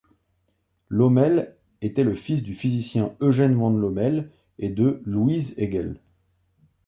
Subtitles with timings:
[0.89, 6.01] Lommel était le fils du physicien Eugen von Lommel et de Luise Hegel.